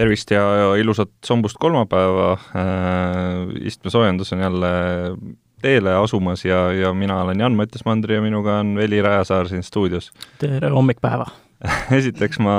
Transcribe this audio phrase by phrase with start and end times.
[0.00, 0.42] tervist ja,
[0.80, 4.72] ilusat sombust kolmapäeva äh,, istmesoojendus on jälle
[5.60, 10.10] teele asumas ja, ja mina olen Jan-Mattias Mandri ja minuga on Veli Rajasaar siin stuudios.
[10.40, 11.26] tere hommikpäeva
[11.98, 12.54] esiteks ma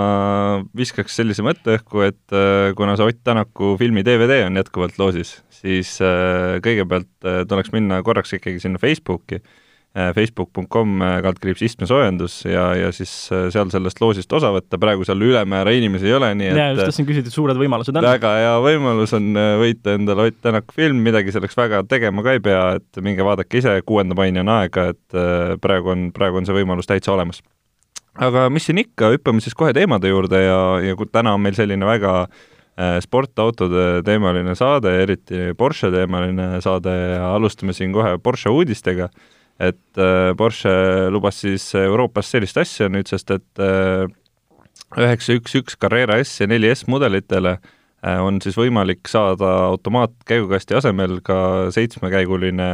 [0.78, 5.40] viskaks sellise mõtte õhku, et äh, kuna see Ott Tänaku filmi DVD on jätkuvalt loosis,
[5.50, 7.10] siis äh, kõigepealt
[7.50, 9.42] tuleks minna korraks ikkagi sinna Facebooki
[9.92, 15.20] facebook.com äh, kaldkriips istmesoojendus ja, ja siis äh, seal sellest loosist osa võtta, praegu seal
[15.20, 18.08] ülemäära inimesi ei ole, nii et ja just tahtsin küsida, et suured võimalused on?
[18.08, 22.44] väga hea võimalus on võita endale Ott Tänaku film, midagi selleks väga tegema ka ei
[22.44, 25.18] pea, et minge vaadake ise, kuuenda maini on aega, et
[25.62, 27.42] praegu on, praegu on see võimalus täitsa olemas.
[28.16, 31.58] aga mis siin ikka, hüppame siis kohe teemade juurde ja, ja kui täna on meil
[31.60, 32.16] selline väga
[33.04, 39.12] sportautode teemaline saade, eriti Porsche teemaline saade ja alustame siin kohe Porsche uudistega
[39.62, 40.72] et äh, Porsche
[41.14, 44.08] lubas siis Euroopas sellist asja nüüd, sest et äh,
[44.98, 50.80] üheksa üks üks Carrera S ja neli S mudelitele äh, on siis võimalik saada automaatkäigukasti
[50.80, 52.72] asemel ka seitsmekäiguline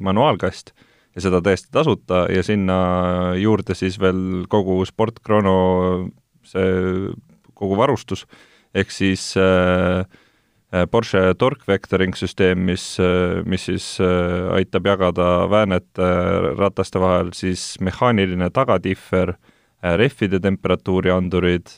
[0.00, 0.72] manuaalkast
[1.16, 2.80] ja seda täiesti tasuta ja sinna
[3.38, 5.58] juurde siis veel kogu Sportchrono
[6.46, 7.10] see
[7.60, 8.24] kogu varustus,
[8.72, 10.06] ehk siis Äh,
[10.70, 15.98] Porsche torque vectoring süsteem, mis, äh, mis siis äh, aitab jagada väänet
[16.58, 19.34] rataste vahel, siis mehaaniline tagatihver,
[19.80, 21.72] rehvide temperatuuriandurid,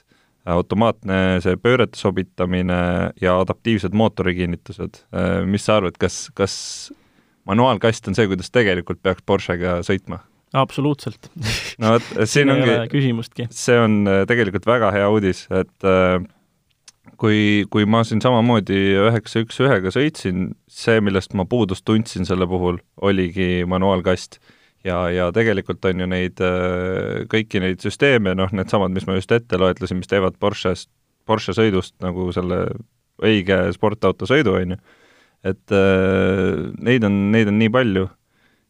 [0.52, 2.80] automaatne see pöörete sobitamine
[3.22, 5.04] ja adaptiivsed mootorikinnitused.
[5.46, 6.56] mis sa arvad, kas, kas
[7.46, 10.18] manuaalkast on see, kuidas tegelikult peaks Porschega sõitma?
[10.52, 11.30] absoluutselt
[11.80, 13.46] no vot, siin ongi, küsimustki.
[13.54, 16.18] see on tegelikult väga hea uudis, et äh,
[17.22, 22.48] kui, kui ma siin samamoodi üheksa üks ühega sõitsin, see, millest ma puudust tundsin selle
[22.50, 24.40] puhul, oligi manuaalkast.
[24.82, 29.30] ja, ja tegelikult on ju neid, äh, kõiki neid süsteeme, noh, needsamad, mis ma just
[29.32, 30.90] ette loetlesin, mis teevad Porsche'st,
[31.22, 32.64] Porsche sõidust nagu selle
[33.22, 34.80] õige sportauto sõidu, on ju,
[35.46, 38.08] et äh, neid on, neid on nii palju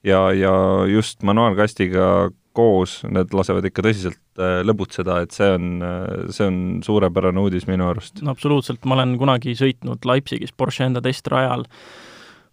[0.04, 0.52] ja, ja
[0.90, 6.62] just manuaalkastiga koos, need lasevad ikka tõsiselt äh, lõbutseda, et see on, äh, see on
[6.84, 8.22] suurepärane uudis minu arust.
[8.24, 11.66] no absoluutselt, ma olen kunagi sõitnud Leipzigis Porsche enda testrajal,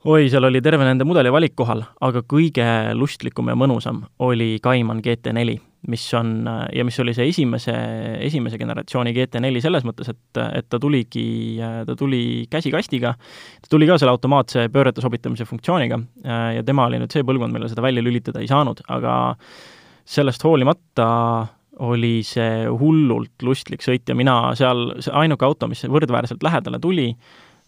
[0.07, 5.01] oi, seal oli terve nende mudeli valik kohal, aga kõige lustlikum ja mõnusam oli Cayman
[5.03, 5.57] GT4,
[5.91, 6.31] mis on,
[6.75, 7.75] ja mis oli see esimese,
[8.27, 11.25] esimese generatsiooni GT4 selles mõttes, et, et ta tuligi,
[11.87, 12.21] ta tuli
[12.51, 15.99] käsikastiga, ta tuli ka selle automaatse pöörete sobitamise funktsiooniga
[16.55, 19.17] ja tema oli nüüd see põlvkond, millel seda välja lülitada ei saanud, aga
[20.09, 21.09] sellest hoolimata
[21.85, 27.07] oli see hullult lustlik sõit ja mina seal, see ainuke auto, mis võrdväärselt lähedale tuli,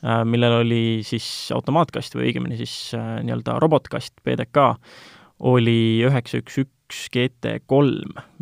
[0.03, 1.25] äh, millel oli siis
[1.56, 4.74] automaatkast või õigemini siis äh, nii-öelda robotkast, PDK,
[5.47, 7.85] oli üheksa üks üks GT3,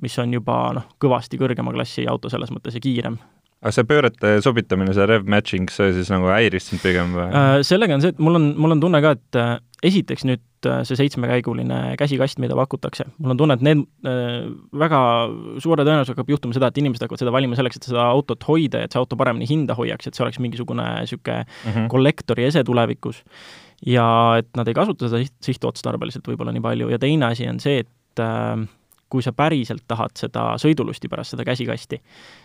[0.02, 3.20] mis on juba noh, kõvasti kõrgema klassi auto selles mõttes ja kiirem
[3.60, 7.28] aga see pöörete sobitamine, see rev matching, see siis nagu häiris sind pigem või?
[7.30, 9.44] Äh, sellega on see, et mul on, mul on tunne ka, et
[9.86, 14.50] esiteks nüüd see seitsmekäiguline käsikast, mida pakutakse, mul on tunne, et need äh,
[14.82, 15.02] väga
[15.64, 18.84] suure tõenäosusega hakkab juhtuma seda, et inimesed hakkavad seda valima selleks, et seda autot hoida,
[18.84, 21.88] et see auto paremini hinda hoiaks, et see oleks mingisugune niisugune mm -hmm.
[21.94, 23.24] kollektori ese tulevikus.
[23.86, 27.60] ja et nad ei kasuta seda siht, sihtotstarbeliselt võib-olla nii palju ja teine asi on
[27.60, 28.68] see, et äh,
[29.10, 32.02] kui sa päriselt tahad seda sõidulusti pärast seda käsikasti,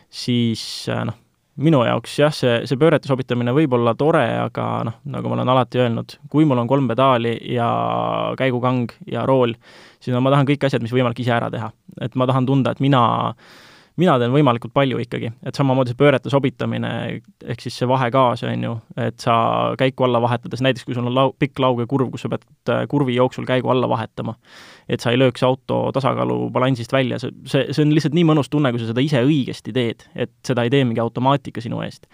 [0.08, 1.18] siis äh, noh,
[1.56, 5.52] minu jaoks jah, see, see pöörete sobitamine võib olla tore, aga noh, nagu ma olen
[5.54, 7.68] alati öelnud, kui mul on kolm pedaali ja
[8.38, 9.54] käigukang ja rool,
[10.02, 11.70] siis no ma tahan kõik asjad, mis võimalik ise ära teha.
[12.02, 13.62] et ma tahan tunda, et mina äh,
[14.00, 16.90] mina teen võimalikult palju ikkagi, et samamoodi see pöörete sobitamine,
[17.46, 19.36] ehk siis see vahegaas, on ju, et sa
[19.78, 22.84] käiku alla vahetades, näiteks kui sul on lau-, pikk lauge kurv, kus sa pead äh,
[22.90, 24.34] kurvi jooksul käigu alla vahetama,
[24.90, 28.50] et sa ei lööks auto tasakaalu balansist välja, see, see, see on lihtsalt nii mõnus
[28.50, 32.08] tunne, kui sa seda ise õigesti teed, et seda ei tee mingi automaatika sinu eest.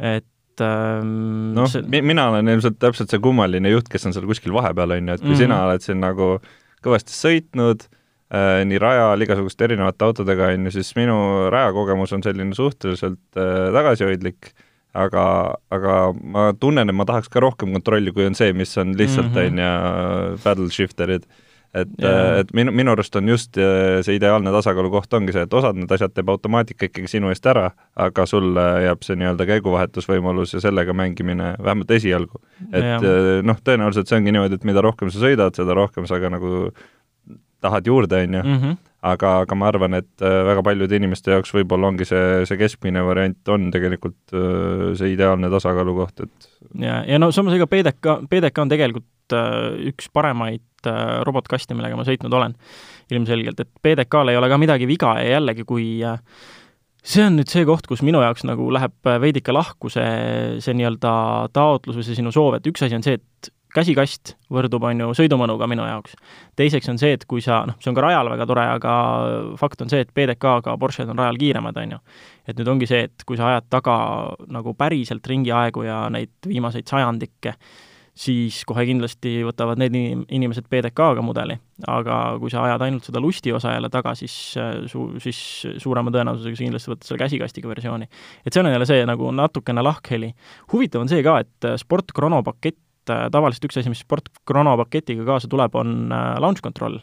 [0.00, 4.56] et ähm, noh see..., mina olen ilmselt täpselt see kummaline juht, kes on seal kuskil
[4.56, 5.44] vahepeal, on ju, et kui mm -hmm.
[5.44, 6.38] sina oled siin nagu
[6.84, 7.84] kõvasti sõitnud,
[8.32, 11.16] nii rajal igasuguste erinevate autodega, on ju, siis minu
[11.52, 14.52] rajakogemus on selline suhteliselt äh, tagasihoidlik,
[14.94, 15.24] aga,
[15.74, 19.34] aga ma tunnen, et ma tahaks ka rohkem kontrolli, kui on see, mis on lihtsalt,
[19.34, 19.58] mhm.
[19.58, 21.28] on ju, paddle shifter'id
[21.74, 22.38] et Jaa.
[22.40, 25.78] et minu, minu arust on just äh, see ideaalne tasakaalu koht ongi see, et osad
[25.78, 27.66] need asjad teeb automaatika ikkagi sinu eest ära,
[27.98, 32.38] aga sulle jääb see nii-öelda käiguvahetusvõimalus ja sellega mängimine, vähemalt esialgu.
[32.70, 36.20] et äh, noh, tõenäoliselt see ongi niimoodi, et mida rohkem sa sõidad, seda rohkem sa
[36.22, 36.68] ka nagu
[37.64, 38.76] tahad juurde, on ju, Mhm.
[39.04, 43.02] aga, aga ma arvan, et äh, väga paljude inimeste jaoks võib-olla ongi see, see keskmine
[43.04, 46.48] variant on tegelikult äh, see ideaalne tasakaalukoht, et
[46.80, 50.62] ja, ja no samas ega PDK, PDK on tegelikult äh, üks paremaid
[51.24, 52.52] robotkaste, millega ma sõitnud olen,
[53.12, 55.86] ilmselgelt, et PDK-l ei ole ka midagi viga ja jällegi, kui
[57.04, 60.76] see on nüüd see koht, kus minu jaoks nagu läheb äh, veidike lahku see, see
[60.76, 61.12] nii-öelda
[61.56, 65.14] taotlus või see sinu soov, et üks asi on see, et käsikast võrdub, on ju,
[65.18, 66.14] sõidumõnuga minu jaoks.
[66.56, 68.92] teiseks on see, et kui sa, noh, see on ka rajal väga tore, aga
[69.60, 72.02] fakt on see, et PDK-ga Porsche'd on rajal kiiremad, on ju.
[72.46, 73.96] et nüüd ongi see, et kui sa ajad taga
[74.52, 77.56] nagu päriselt ringiaegu ja neid viimaseid sajandikke,
[78.14, 81.58] siis kohe kindlasti võtavad need inim-, inimesed PDK-ga mudeli.
[81.90, 85.38] aga kui sa ajad ainult seda lusti osa jälle taga, siis äh, su-, siis
[85.82, 88.06] suurema tõenäosusega sa kindlasti võtad selle käsikastiga versiooni.
[88.46, 90.30] et seal on jälle see nagu natukene lahkheli.
[90.72, 92.78] huvitav on see ka, et äh, Sport Chrono pakett,
[93.12, 97.00] äh, tavaliselt üks asi, mis Sport Chrono paketiga kaasa tuleb, on äh, launch control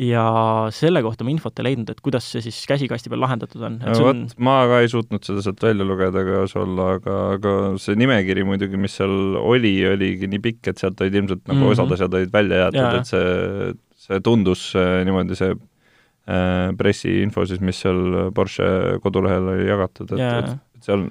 [0.00, 0.24] ja
[0.72, 3.98] selle kohta ma infot ei leidnud, et kuidas see siis käsikasti peal lahendatud on, et
[3.98, 7.54] see on vot ma ka ei suutnud seda sealt välja lugeda kaasa olla, aga, aga
[7.82, 11.64] see nimekiri muidugi, mis seal oli, oligi nii pikk, et sealt olid ilmselt nagu mm.
[11.66, 11.74] -hmm.
[11.74, 13.74] osad asjad olid välja jäetud et see,
[14.06, 20.22] see tundus äh, niimoodi, see äh, pressiinfo siis, mis seal Porsche kodulehel oli jagatud, et,
[20.22, 21.06] et, et seal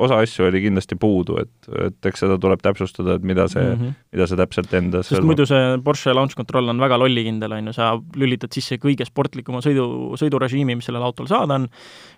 [0.00, 3.80] osa asju oli kindlasti puudu, et, et eks seda tuleb täpsustada, et mida see mm.
[3.80, 3.98] -hmm.
[4.14, 7.74] mida see täpselt endas sest muidu see Porsche launch control on väga lollikindel, on ju,
[7.76, 9.86] sa lülitad sisse kõige sportlikuma sõidu,
[10.20, 11.68] sõidurežiimi, mis sellel autol saada on,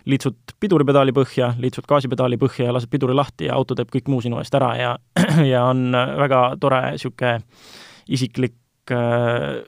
[0.05, 4.21] liitsud piduripedaali põhja, liitsud gaasipedaali põhja ja lased piduri lahti ja auto teeb kõik muu
[4.21, 4.95] sinu eest ära ja
[5.53, 5.91] ja on
[6.23, 7.39] väga tore niisugune
[8.07, 8.55] isiklik
[8.91, 9.63] äh,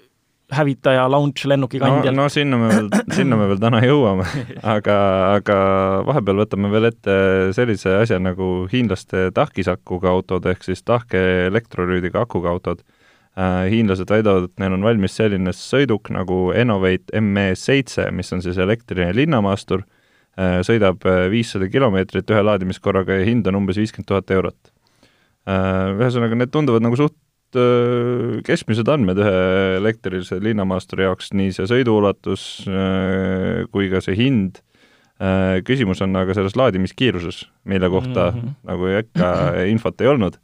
[0.53, 4.25] hävitaja launch lennuki no, kandjal no sinna me veel, sinna me veel täna jõuame,
[4.75, 4.97] aga,
[5.39, 5.57] aga
[6.05, 7.15] vahepeal võtame veel ette
[7.57, 12.85] sellise asja nagu hiinlaste tahkisakuga autod ehk siis tahke elektrolüüdiga akuga autod.
[13.35, 19.11] hiinlased väidavad, et neil on valmis selline sõiduk nagu Enovate ME7, mis on siis elektriline
[19.11, 19.83] linnamaastur,
[20.63, 21.03] sõidab
[21.33, 24.71] viissada kilomeetrit ühe laadimiskorraga ja hind on umbes viiskümmend tuhat eurot.
[25.45, 27.24] Ühesõnaga, need tunduvad nagu suht äh,
[28.45, 29.35] keskmised andmed ühe
[29.77, 34.61] elektrilise linnamaasturi jaoks, nii see sõiduulatus äh, kui ka see hind.
[35.15, 38.39] Küsimus on aga selles laadimiskiiruses, mille kohta mm.
[38.39, 38.55] -hmm.
[38.67, 39.29] nagu ikka
[39.71, 40.35] infot ei olnud.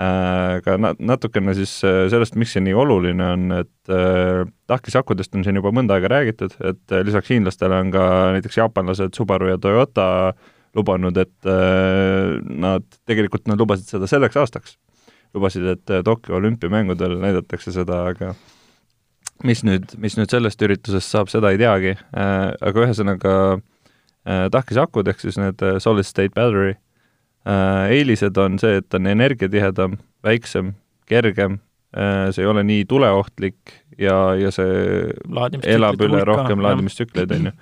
[0.00, 5.44] Aga na-, natukene siis äh, sellest, miks see nii oluline on, et äh, tahkisakudest on
[5.44, 8.04] siin juba mõnda aega räägitud, et äh, lisaks hiinlastele on ka
[8.36, 10.06] näiteks jaapanlased Subaru ja Toyota
[10.76, 14.78] lubanud, et äh, nad, tegelikult nad lubasid seda selleks aastaks
[15.36, 18.34] lubasid, et äh, Tokyo olümpiamängudel näidatakse seda, aga
[19.46, 23.34] mis nüüd, mis nüüd sellest üritusest saab, seda ei teagi, aga ühesõnaga
[24.52, 26.76] tahkisakud ehk siis need äh, solid state battery,
[27.90, 29.96] eelised on see, et ta on energiatihedam,
[30.26, 30.74] väiksem,
[31.08, 31.56] kergem,
[31.96, 35.08] see ei ole nii tuleohtlik ja, ja see
[35.64, 37.54] elab üle rohkem laadimistsükleid, on ju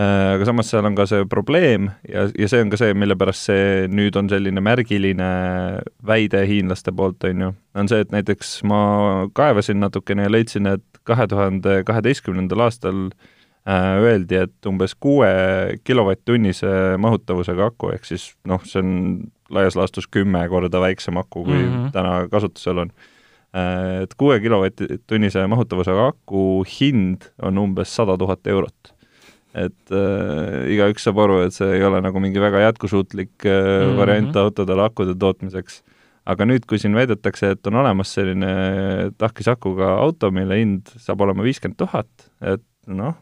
[0.00, 3.48] aga samas seal on ka see probleem ja, ja see on ka see, mille pärast
[3.48, 5.30] see nüüd on selline märgiline
[6.06, 8.82] väide hiinlaste poolt, on ju, on see, et näiteks ma
[9.36, 15.30] kaevasin natukene ja leidsin, et kahe tuhande kaheteistkümnendal aastal äh, öeldi, et umbes kuue
[15.84, 18.94] kilovatt-tunnise mahutavusega aku, ehk siis noh, see on
[19.50, 21.90] laias laastus kümme korda väiksem aku, kui mm -hmm.
[21.96, 24.02] täna kasutusel on äh,.
[24.02, 28.94] Et kuue kilovatt-tunnise mahutavusega aku hind on umbes sada tuhat eurot
[29.54, 33.88] et äh, igaüks saab aru, et see ei ole nagu mingi väga jätkusuutlik äh, mm
[33.88, 33.96] -hmm.
[33.98, 35.82] variant autodele akude tootmiseks.
[36.26, 41.42] aga nüüd, kui siin väidetakse, et on olemas selline tahkisakuga auto, mille hind saab olema
[41.42, 43.14] viiskümmend tuhat, et noh,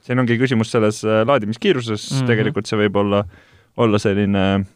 [0.00, 2.26] siin ongi küsimus selles laadimiskiiruses mm, -hmm.
[2.26, 3.24] tegelikult see võib olla,
[3.76, 4.66] olla selline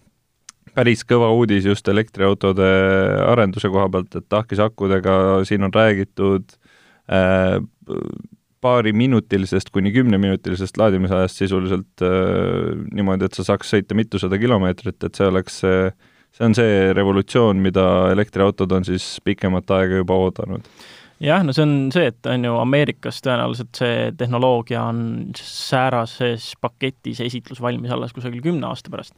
[0.74, 2.68] päris kõva uudis just elektriautode
[3.26, 6.44] arenduse koha pealt, et tahkisakudega siin on räägitud
[7.12, 7.58] äh,
[8.64, 15.28] paariminutilisest kuni kümneminutilisest laadimisajast sisuliselt äh, niimoodi, et sa saaks sõita mitusada kilomeetrit, et see
[15.30, 15.90] oleks see,
[16.36, 20.66] see on see revolutsioon, mida elektriautod on siis pikemat aega juba oodanud
[21.20, 25.00] jah, no see on see, et on ju Ameerikas tõenäoliselt see tehnoloogia on
[25.38, 29.16] säärases paketis esitlus valmis alles kusagil kümne aasta pärast.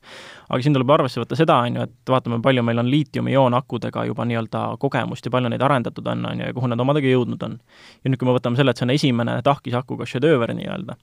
[0.48, 4.26] aga siin tuleb arvesse võtta seda, on ju, et vaatame, palju meil on liitiumi-ioonakudega juba
[4.28, 7.58] nii-öelda kogemust ja palju neid arendatud on, on ju, ja kuhu nad omadega jõudnud on.
[8.04, 10.96] ja nüüd, kui me võtame selle, et see on esimene tahkisakuga šedööver nii-öelda,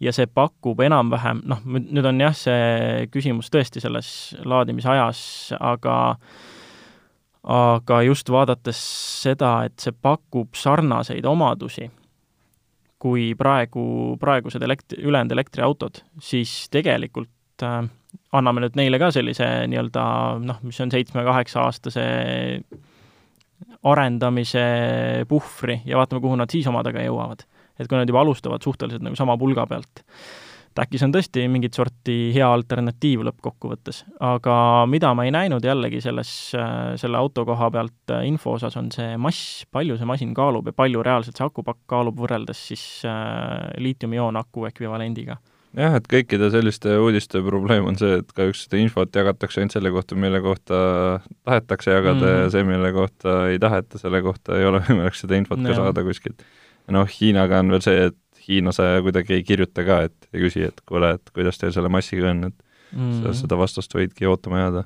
[0.00, 4.08] ja see pakub enam-vähem, noh, nüüd on jah, see küsimus tõesti selles
[4.46, 5.20] laadimisajas,
[5.58, 5.96] aga
[7.44, 8.78] aga just vaadates
[9.24, 11.90] seda, et see pakub sarnaseid omadusi
[13.04, 17.82] kui praegu, praegused elekt-, ülejäänud elektriautod, siis tegelikult äh,
[18.32, 20.04] anname nüüd neile ka sellise nii-öelda
[20.40, 22.04] noh, mis on seitsme-kaheksa-aastase
[23.84, 24.64] arendamise
[25.28, 27.44] puhvri ja vaatame, kuhu nad siis omadega jõuavad.
[27.78, 30.04] et kui nad juba alustavad suhteliselt nagu sama pulga pealt,
[30.74, 34.02] et äkki see on tõesti mingit sorti hea alternatiiv lõppkokkuvõttes.
[34.26, 34.56] aga
[34.90, 36.30] mida ma ei näinud jällegi selles,
[37.00, 40.76] selle auto koha pealt äh, info osas, on see mass, palju see masin kaalub ja
[40.76, 45.38] palju reaalselt see akupakk kaalub võrreldes siis äh, liitiumioon aku ekvivalendiga
[45.78, 49.94] jah, et kõikide selliste uudiste probleem on see, et kahjuks seda infot jagatakse ainult selle
[49.94, 50.82] kohta, mille kohta
[51.46, 52.42] tahetakse jagada mm.
[52.42, 55.70] ja see, mille kohta ei taheta, selle kohta ei ole võimalik seda infot no.
[55.70, 56.46] ka saada kuskilt.
[56.94, 60.82] noh, Hiinaga on veel see, et Hiinas kuidagi ei kirjuta ka, et ei küsi, et
[60.88, 62.58] kuule, et kuidas teil selle massiga on, et
[62.94, 63.22] mm.
[63.22, 63.38] -hmm.
[63.38, 64.84] seda vastust võidki ootama jääda.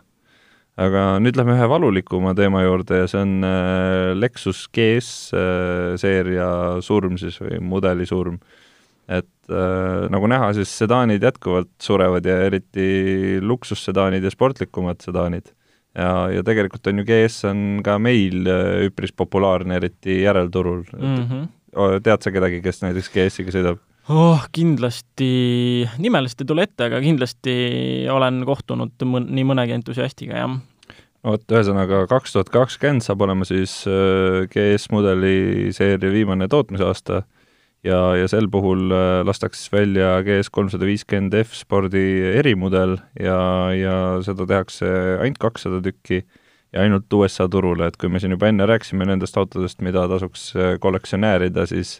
[0.79, 6.79] aga nüüd lähme ühe valulikuma teema juurde ja see on äh, Lexus GS äh, seeria
[6.81, 8.39] surm siis või mudeli surm.
[9.09, 15.51] et äh, nagu näha, siis sedaanid jätkuvalt surevad ja eriti luksussedaanid ja sportlikumad sedaanid
[15.99, 21.23] ja, ja tegelikult on ju GS on ka meil äh, üpris populaarne, eriti järelturul mm.
[21.25, 23.85] -hmm tead sa kedagi, kes näiteks GS-iga sõidab?
[24.09, 25.31] oh, kindlasti,
[26.01, 27.55] nimeliselt ei tule ette, aga kindlasti
[28.13, 30.55] olen kohtunud mõn-, nii mõnegi entusiastiga, jah.
[31.29, 37.23] vot, ühesõnaga kaks tuhat kakskümmend saab olema siis äh, GS mudeli seeria viimane tootmisaasta
[37.87, 42.07] ja, ja sel puhul äh, lastakse siis välja GS kolmsada viiskümmend F spordi
[42.39, 43.41] erimudel ja,
[43.77, 44.89] ja seda tehakse
[45.21, 46.25] ainult kakssada tükki
[46.73, 50.51] ja ainult USA turule, et kui me siin juba enne rääkisime nendest autodest, mida tasuks
[50.57, 51.99] äh, kollektsionäärida, siis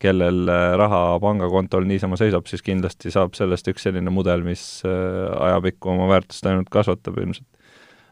[0.00, 5.30] kellel äh, raha pangakontol niisama seisab, siis kindlasti saab sellest üks selline mudel, mis äh,
[5.48, 7.46] ajapikku oma väärtust ainult kasvatab ilmselt.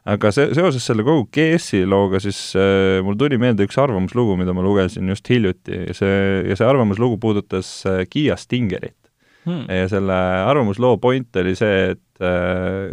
[0.09, 4.57] aga see, seoses selle kogu GS-i looga, siis äh, mul tuli meelde üks arvamuslugu, mida
[4.57, 8.97] ma lugesin just hiljuti ja see, ja see arvamuslugu puudutas äh, Kiia Stingerit
[9.49, 9.67] hmm..
[9.69, 12.93] ja selle arvamusloo point oli see, et äh,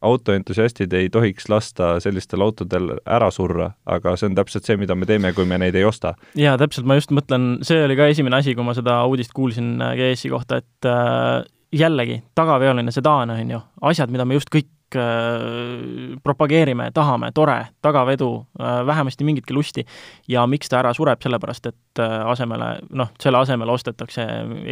[0.00, 5.08] autoentusiastid ei tohiks lasta sellistel autodel ära surra, aga see on täpselt see, mida me
[5.08, 6.14] teeme, kui me neid ei osta.
[6.38, 9.76] jaa, täpselt, ma just mõtlen, see oli ka esimene asi, kui ma seda uudist kuulsin
[9.80, 11.42] äh, GS-i kohta, et äh,
[11.76, 13.60] jällegi, tagaveoline sedaan, on ju,
[13.90, 19.86] asjad, mida me just kõik äh, propageerime, tahame, tore, tagavedu äh,, vähemasti mingitki lusti.
[20.28, 24.26] ja miks ta ära sureb, sellepärast et äh, asemele, noh, selle asemele ostetakse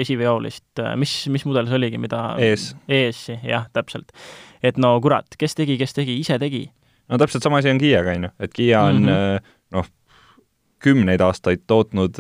[0.04, 2.74] esiveolist, mis, mis mudel see oligi, mida ES.
[2.88, 4.12] ES-i, jah, täpselt
[4.64, 6.64] et no kurat, kes tegi, kes tegi, ise tegi.
[7.08, 9.54] no täpselt sama asi on Kiiaga, on ju, et Kiia on mm -hmm.
[9.76, 9.88] noh,
[10.84, 12.18] kümneid aastaid tootnud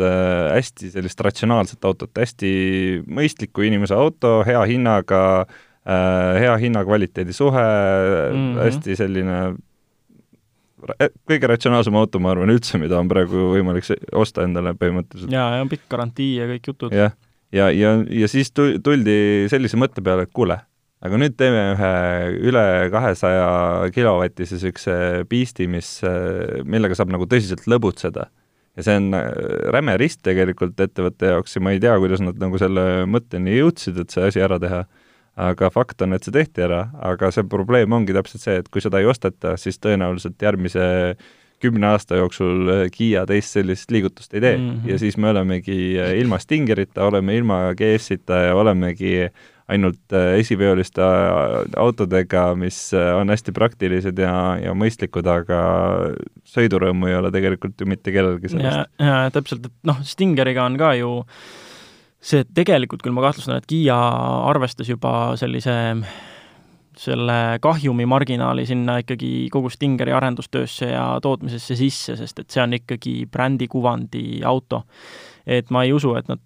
[0.54, 8.34] hästi sellist ratsionaalset autot, hästi mõistliku inimese auto, hea hinnaga äh,, hea hinna-kvaliteedi suhe mm,
[8.34, 8.60] -hmm.
[8.64, 9.38] hästi selline
[11.28, 15.32] kõige ratsionaalsem auto, ma arvan, üldse, mida on praegu võimalik osta endale põhimõtteliselt.
[15.32, 16.92] jaa, ja on pikk garantii ja kõik jutud.
[16.92, 17.14] jah,
[17.52, 19.16] ja, ja, ja, ja siis tuldi
[19.52, 20.58] sellise mõtte peale, et kuule,
[21.04, 21.92] aga nüüd teeme ühe
[22.50, 24.96] üle kahesaja kilovatise niisuguse
[25.28, 25.98] piisti, mis,
[26.64, 28.28] millega saab nagu tõsiselt lõbutseda.
[28.74, 29.28] ja see on äh,
[29.74, 34.00] räme rist tegelikult ettevõtte jaoks ja ma ei tea, kuidas nad nagu selle mõtteni jõudsid,
[34.02, 34.84] et see asi ära teha.
[35.36, 38.82] Aga fakt on, et see tehti ära, aga see probleem ongi täpselt see, et kui
[38.84, 41.16] seda ei osteta, siis tõenäoliselt järgmise
[41.62, 44.90] kümne aasta jooksul äh, Kiia teist sellist liigutust ei tee mm -hmm.
[44.90, 49.30] ja siis me olemegi äh, ilma Stingerita, oleme ilma GS-ita ja olemegi äh,
[49.68, 55.60] ainult äh, esiveoliste äh, autodega, mis äh, on hästi praktilised ja, ja mõistlikud, aga
[56.54, 58.90] sõidurõõmu ei ole tegelikult ju mitte kellelgi sellest.
[59.00, 61.14] ja, ja täpselt, et noh, Stingeriga on ka ju
[62.24, 63.96] see tegelikult küll ma kahtlustan, et Kiia
[64.48, 65.74] arvestas juba sellise
[66.94, 72.76] selle kahjumi marginaali sinna ikkagi kogu Stingeri arendustöösse ja tootmisesse sisse, sest et see on
[72.78, 74.84] ikkagi brändikuvandi auto.
[75.46, 76.40] et ma ei usu, et nad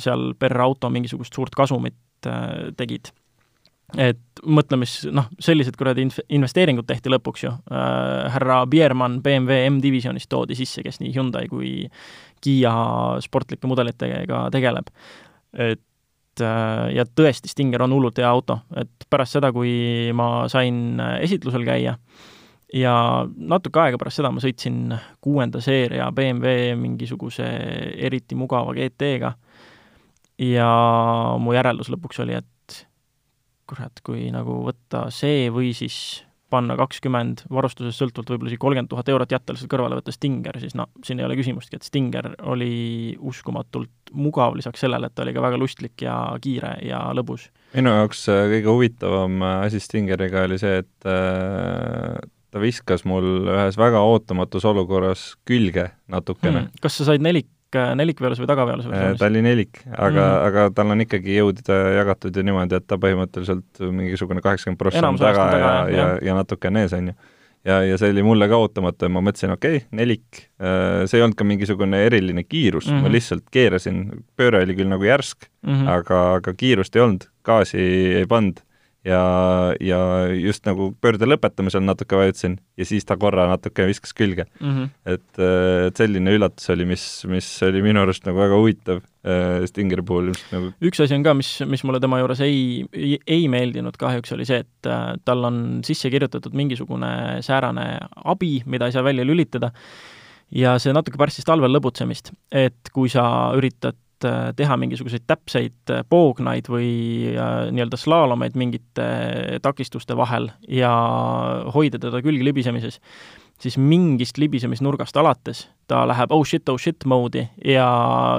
[0.00, 3.10] seal per auto mingisugust suurt kasumit Äh, tegid.
[4.00, 9.68] Et mõtle, mis noh, sellised kuradi inf-, investeeringud tehti lõpuks ju äh,, härra Biermann BMW
[9.70, 11.74] M-divisjonist toodi sisse, kes nii Hyundai kui
[12.42, 12.72] Kiia
[13.22, 14.88] sportlike mudelitega tegeleb.
[15.52, 21.00] et äh, ja tõesti, Stinger on hullult hea auto, et pärast seda, kui ma sain
[21.20, 21.98] esitlusel käia,
[22.72, 22.94] ja
[23.36, 27.46] natuke aega pärast seda ma sõitsin kuuenda seeria BMW mingisuguse
[28.08, 29.34] eriti mugava GT-ga
[30.40, 30.68] ja
[31.38, 32.48] mu järeldus lõpuks oli, et
[33.72, 35.96] kurat, kui nagu võtta see või siis
[36.52, 40.76] panna kakskümmend varustusest sõltuvalt võib-olla isegi kolmkümmend tuhat eurot jätta lihtsalt kõrvale, võtta Stinger, siis
[40.78, 42.72] no siin ei ole küsimustki, et Stinger oli
[43.32, 47.48] uskumatult mugav, lisaks sellele, et ta oli ka väga lustlik ja kiire ja lõbus.
[47.72, 52.20] minu jaoks äh, kõige huvitavam äh, asi Stingeriga oli see, et äh,
[52.52, 56.80] ta viskas mul ühes väga ootamatus olukorras külge natukene hmm..
[56.84, 57.48] kas sa said nelik,
[57.98, 59.20] nelikveolus või tagaveolus versioonis?
[59.20, 61.62] ta oli nelik, aga mm., aga tal on ikkagi jõud
[61.98, 66.36] jagatud ju niimoodi, et ta põhimõtteliselt mingisugune kaheksakümmend prossa on taga ja, ja, ja, ja
[66.38, 67.16] natuke on ees, on ju
[67.64, 71.20] ja, ja see oli mulle ka ootamatu ja ma mõtlesin, okei okay,, nelik, äh, see
[71.20, 73.04] ei olnud ka mingisugune eriline kiirus mm, -hmm.
[73.04, 73.16] ma mhm.
[73.16, 74.02] lihtsalt keerasin,
[74.36, 75.90] pööre oli küll nagu järsk mm, -hmm.
[75.96, 77.82] aga, aga kiirust ei olnud, gaasi
[78.22, 78.62] ei pannud
[79.06, 79.22] ja,
[79.82, 79.98] ja
[80.30, 84.68] just nagu pöörde lõpetamisel natuke vajutasin ja siis ta korra natuke viskas külge mm.
[84.68, 84.90] -hmm.
[85.04, 89.66] et, äh, et selline üllatus oli, mis, mis oli minu arust nagu väga huvitav äh,
[89.66, 93.18] Stingeri puhul ilmselt nagu üks asi on ka, mis, mis mulle tema juures ei, ei,
[93.26, 97.86] ei meeldinud kahjuks, oli see, et äh, tal on sisse kirjutatud mingisugune säärane
[98.24, 99.72] abi, mida ei saa välja lülitada,
[100.52, 103.24] ja see natuke pärssis talvel lõbutsemist, et kui sa
[103.56, 103.96] üritad
[104.56, 106.90] teha mingisuguseid täpseid äh, poognaid või
[107.34, 109.06] äh, nii-öelda slaalomeid mingite
[109.64, 110.92] takistuste vahel ja
[111.74, 113.00] hoida teda külge libisemises,
[113.62, 117.86] siis mingist libisemisnurgast alates ta läheb oh shit, oh shit mode'i ja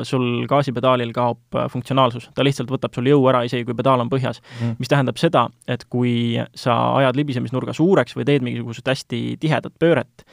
[0.08, 2.30] sul gaasipedaalil kaob funktsionaalsus.
[2.36, 4.80] ta lihtsalt võtab sul jõu ära, isegi kui pedaal on põhjas mm..
[4.82, 10.26] mis tähendab seda, et kui sa ajad libisemisnurga suureks või teed mingisugust hästi tihedat pööret,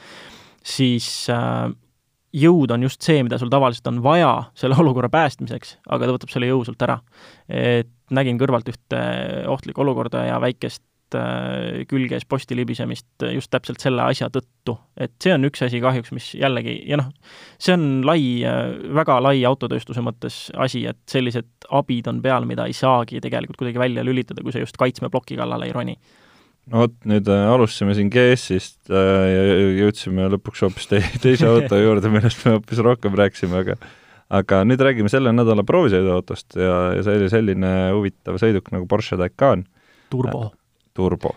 [0.63, 1.69] siis äh,
[2.35, 6.31] jõud on just see, mida sul tavaliselt on vaja selle olukorra päästmiseks, aga ta võtab
[6.33, 6.99] selle jõu sult ära.
[7.49, 9.01] et nägin kõrvalt ühte
[9.51, 14.77] ohtlikku olukorda ja väikest äh, külges posti libisemist just täpselt selle asja tõttu.
[14.97, 17.11] et see on üks asi kahjuks, mis jällegi, ja noh,
[17.59, 22.67] see on lai, äh, väga lai autotööstuse mõttes asi, et sellised abid on peal, mida
[22.67, 25.99] ei saagi tegelikult kuidagi välja lülitada, kui sa just kaitsmeploki kallale ei roni
[26.71, 29.41] no vot, nüüd äh, alustasime siin GS-ist äh, ja
[29.83, 33.77] jõudsime lõpuks hoopis te teise auto juurde, millest me hoopis rohkem rääkisime, aga
[34.31, 39.19] aga nüüd räägime selle nädala proovisõiduautost ja, ja see oli selline huvitav sõiduk nagu Porsche
[39.19, 39.65] Taycan.
[40.11, 40.51] turbo äh,.
[40.95, 41.33] turbo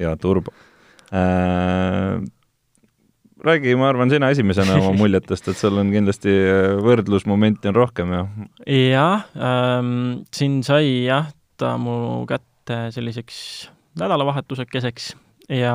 [0.00, 0.52] ja turbo
[1.08, 2.20] äh,.
[3.46, 8.12] räägi, ma arvan, sina esimesena oma muljetest, et sul on kindlasti äh, võrdlusmomenti on rohkem
[8.12, 8.26] ja
[8.66, 15.14] jah ähm,, siin sai jah, ta mu kätte selliseks nädalavahetusekeseks
[15.52, 15.72] ja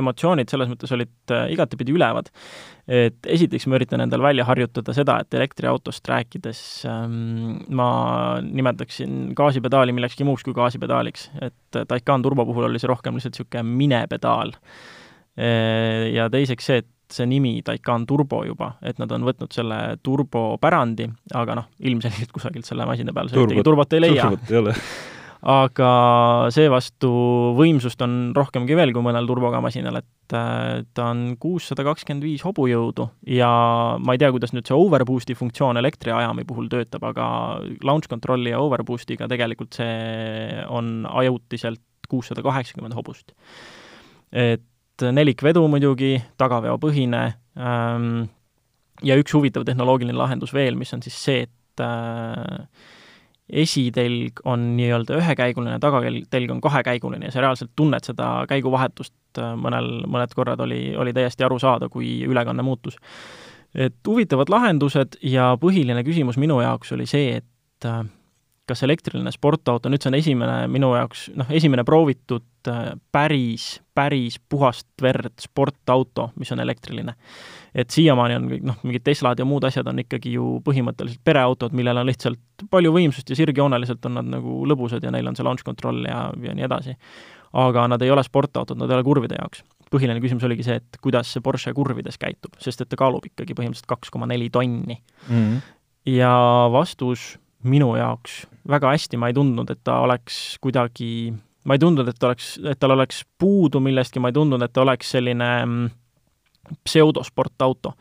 [0.00, 2.30] emotsioonid selles mõttes olid äh, igatepidi ülevad.
[2.88, 7.88] et esiteks ma üritan endal välja harjutada seda, et elektriautost rääkides ähm, ma
[8.44, 13.66] nimetaksin gaasipedaali millekski muuks kui gaasipedaaliks, et Taycan turbo puhul oli see rohkem lihtsalt niisugune
[13.68, 14.54] minepedaal.
[15.36, 19.78] Äh, ja teiseks see, et see nimi Taycan Turbo juba, et nad on võtnud selle
[20.04, 24.32] turbopärandi, aga noh, ilmselgelt kusagilt selle masina peal sa ühtegi turbot ei leia.
[25.46, 25.90] aga
[26.54, 27.10] seevastu
[27.58, 32.42] võimsust on rohkemgi veel kui mõnel turboga masinal, et äh, ta on kuussada kakskümmend viis
[32.46, 33.50] hobujõudu ja
[34.02, 37.28] ma ei tea, kuidas nüüd see overboost'i funktsioon elektriajami puhul töötab, aga
[37.86, 43.34] launch control'i ja overboost'iga tegelikult see on ajutiselt kuussada kaheksakümmend hobust.
[44.32, 44.64] et
[44.98, 47.22] nelikvedu muidugi, tagaveopõhine
[47.54, 48.26] ähm,
[49.06, 52.66] ja üks huvitav tehnoloogiline lahendus veel, mis on siis see, et äh,
[53.48, 60.04] esitelg on nii-öelda ühekäiguline, tagatelg on kahekäiguline ja sa reaalselt tunned seda käiguvahetust, äh, mõnel,
[60.10, 62.98] mõned korrad oli, oli täiesti aru saada, kui ülekanne muutus.
[63.74, 68.04] et huvitavad lahendused ja põhiline küsimus minu jaoks oli see, et äh,
[68.68, 74.38] kas elektriline sportauto, nüüd see on esimene minu jaoks, noh, esimene proovitud äh, päris, päris
[74.48, 77.14] puhast verd sportauto, mis on elektriline.
[77.74, 81.74] Et siiamaani on kõik, noh, mingid Teslad ja muud asjad on ikkagi ju põhimõtteliselt pereautod,
[81.76, 85.46] millel on lihtsalt palju võimsust ja sirgjooneliselt on nad nagu lõbusad ja neil on see
[85.46, 86.96] launch control ja, ja nii edasi.
[87.58, 89.64] aga nad ei ole sportautod, nad ei ole kurvide jaoks.
[89.90, 93.54] põhiline küsimus oligi see, et kuidas see Porsche kurvides käitub, sest et ta kaalub ikkagi
[93.56, 95.34] põhimõtteliselt kaks koma neli tonni mm.
[95.34, 95.60] -hmm.
[96.12, 96.32] ja
[96.72, 101.32] vastus minu jaoks väga hästi, ma ei tundnud, et ta oleks kuidagi,
[101.64, 104.84] ma ei tundnud, et oleks, et tal oleks puudu millestki, ma ei tundnud, et ta
[104.84, 105.88] oleks selline mm,
[106.84, 107.92] pseudosportauto.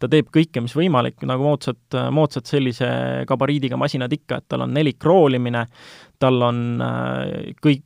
[0.00, 2.88] ta teeb kõike, mis võimalik, nagu moodsad, moodsad sellise
[3.28, 5.66] gabariidiga masinad ikka, et tal on nelikkroolimine,
[6.20, 7.84] tal on äh, kõik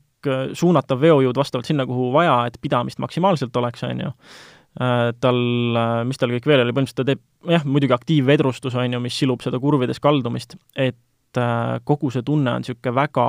[0.59, 5.43] suunatav veojõud vastavalt sinna, kuhu vaja, et pidamist maksimaalselt oleks, on ju äh, tal,
[5.79, 9.19] äh, mis tal kõik veel oli, põhimõtteliselt ta teeb jah, muidugi aktiivvedrustus, on ju, mis
[9.19, 10.99] silub seda kurvides kaldumist, et
[11.37, 13.25] Äh, kogu see tunne on niisugune väga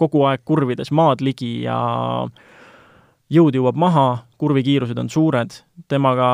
[0.00, 1.76] kogu aeg kurvides maad ligi ja
[3.32, 4.04] jõud jõuab maha,
[4.38, 5.54] kurvikiirused on suured,
[5.90, 6.26] temaga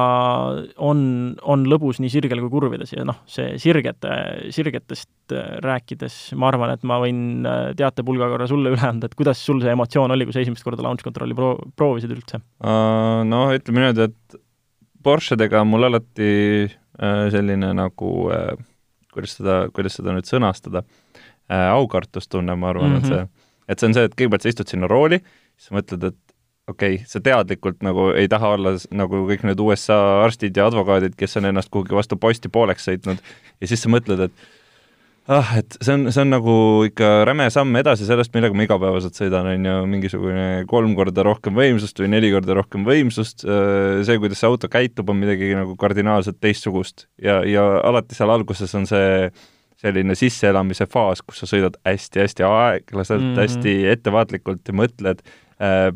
[0.83, 1.05] on,
[1.48, 4.11] on lõbus nii sirgel kui kurvides ja noh, see sirgete,
[4.52, 9.16] sirgetest äh, rääkides ma arvan, et ma võin äh, teatepulga korra sulle üle anda, et
[9.16, 13.22] kuidas sul see emotsioon oli, kui sa esimest korda launch control'i pro-, proovisid üldse uh,?
[13.28, 14.40] No ütleme niimoodi, et
[15.02, 16.33] Porschedega mul alati
[16.66, 18.52] uh, selline nagu uh,
[19.14, 23.00] kuidas seda, kuidas seda nüüd sõnastada äh,, aukartustunne, ma arvan mm, -hmm.
[23.00, 23.33] et mhm.
[23.33, 25.22] see, et see on see, et kõigepealt sa istud sinna rooli,
[25.57, 26.31] siis mõtled, et
[26.72, 31.14] okei okay,, sa teadlikult nagu ei taha olla nagu kõik need USA arstid ja advokaadid,
[31.18, 34.50] kes on ennast kuhugi vastu posti pooleks sõitnud ja siis sa mõtled, et
[35.30, 36.56] ah, et see on, see on nagu
[36.88, 41.56] ikka räme samm edasi sellest, millega ma igapäevaselt sõidan, on ju, mingisugune kolm korda rohkem
[41.58, 46.40] võimsust või neli korda rohkem võimsust, see, kuidas see auto käitub, on midagi nagu kardinaalselt
[46.42, 49.30] teistsugust ja, ja alati seal alguses on see
[49.82, 53.40] selline sisseelamise faas, kus sa sõidad hästi-hästi aeglaselt mm, -hmm.
[53.42, 55.32] hästi ettevaatlikult ja mõtled äh,,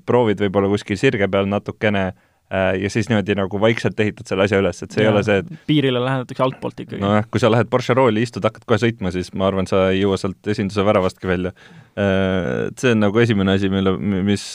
[0.07, 4.45] proovid võib-olla kuskil sirge peal natukene äh, Äh, ja siis niimoodi nagu vaikselt ehitad selle
[4.47, 7.01] asja üles, et see ja, ei ole see, et piirile lähenetakse altpoolt ikkagi.
[7.03, 10.05] nojah, kui sa lähed Porsche rooli, istud, hakkad kohe sõitma, siis ma arvan, sa ei
[10.05, 11.51] jõua sealt esinduse väravastki välja.
[11.99, 14.47] Äh, et see on nagu esimene asi, mille, mis,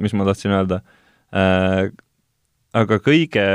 [0.00, 0.80] mis ma tahtsin öelda.
[1.36, 1.92] Äh,
[2.80, 3.46] aga kõige,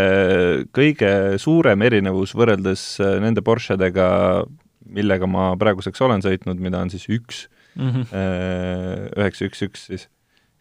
[0.78, 1.12] kõige
[1.42, 4.12] suurem erinevus võrreldes nende Porschedega,
[4.94, 7.48] millega ma praeguseks olen sõitnud, mida on siis üks
[7.82, 8.10] mm,
[9.18, 10.10] üheksa, üks, üks siis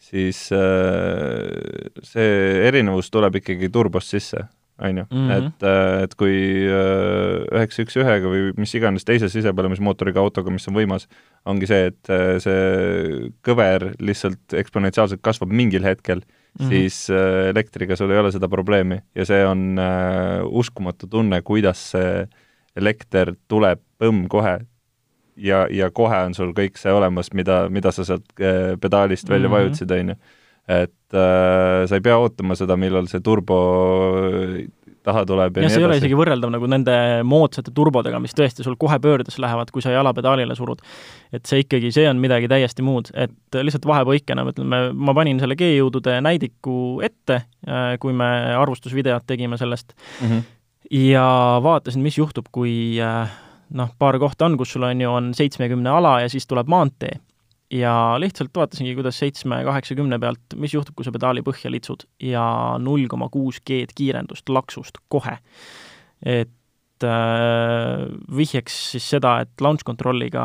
[0.01, 2.33] siis äh, see
[2.69, 4.47] erinevus tuleb ikkagi turbost sisse,
[4.81, 5.31] on ju, mhm.
[5.37, 6.35] et, äh, et kui
[6.65, 11.07] äh, üheksa üks ühega või mis iganes teise sisepõlemismootoriga autoga, mis on võimas,
[11.49, 12.13] ongi see, et
[12.45, 16.73] see kõver lihtsalt eksponentsiaalselt kasvab mingil hetkel mm, -hmm.
[16.73, 17.07] siis
[17.53, 22.27] elektriga sul ei ole seda probleemi ja see on uh, uskumatu tunne, kuidas see
[22.77, 24.59] elekter tuleb põmm kohe
[25.41, 29.49] ja, ja kohe on sul kõik see olemas, mida, mida sa sealt eh, pedaalist välja
[29.49, 29.57] mm -hmm.
[29.57, 30.15] vajutasid, on ju.
[30.69, 33.57] et äh, sa ei pea ootama seda, millal see turbo
[35.03, 35.83] taha tuleb ja, ja nii see edasi.
[35.83, 36.95] ei ole isegi võrreldav nagu nende
[37.27, 40.83] moodsate turbodega, mis tõesti sul kohe pöördes lähevad, kui sa jala pedaalile surud.
[41.33, 45.57] et see ikkagi, see on midagi täiesti muud, et lihtsalt vahepõikena, ütleme, ma panin selle
[45.61, 50.43] G-jõudude näidiku ette, äh, kui me arvustusvideot tegime sellest mm, -hmm.
[51.01, 51.27] ja
[51.65, 53.33] vaatasin, mis juhtub, kui äh,
[53.77, 57.19] noh, paar kohta on, kus sul on ju, on seitsmekümne ala ja siis tuleb maantee.
[57.71, 62.43] ja lihtsalt vaatasingi, kuidas seitsme, kaheksakümne pealt, mis juhtub, kui sa pedaali põhja litsud ja
[62.83, 65.37] null koma kuus G-d kiirendust laksust kohe.
[66.27, 70.43] et äh, vihjeks siis seda, et launch control'iga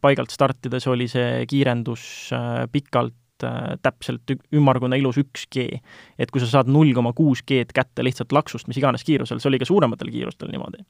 [0.00, 5.82] paigalt startides oli see kiirendus äh, pikalt äh, täpselt ümmargune ilus üks G.
[6.14, 9.50] et kui sa saad null koma kuus G-d kätte lihtsalt laksust, mis iganes kiirusel, see
[9.50, 10.86] oli ka suurematel kiirustel niimoodi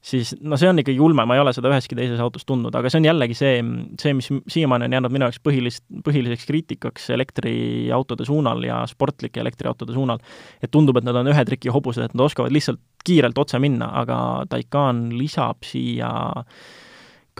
[0.00, 2.90] siis no see on ikkagi ulme, ma ei ole seda üheski teises autos tundnud, aga
[2.90, 3.56] see on jällegi see,
[4.00, 9.96] see, mis siiamaani on jäänud minu jaoks põhilist, põhiliseks kriitikaks elektriautode suunal ja sportlike elektriautode
[9.96, 10.22] suunal.
[10.62, 13.90] et tundub, et nad on ühe triki hobused, et nad oskavad lihtsalt kiirelt otse minna,
[14.00, 16.10] aga Taycan lisab siia